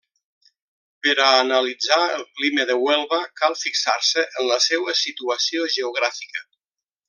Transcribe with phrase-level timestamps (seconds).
[1.07, 6.47] Per a analitzar el clima de Huelva cal fixar-se en la seua situació geogràfica.